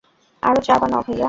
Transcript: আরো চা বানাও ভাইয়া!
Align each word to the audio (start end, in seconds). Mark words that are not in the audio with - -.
আরো 0.43 0.59
চা 0.61 0.75
বানাও 0.81 1.01
ভাইয়া! 1.01 1.19